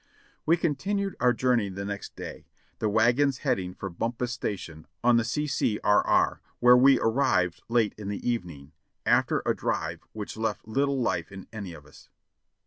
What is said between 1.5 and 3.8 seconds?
the next day, the wagons heading